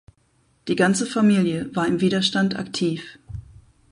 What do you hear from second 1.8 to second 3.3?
im Widerstand aktiv.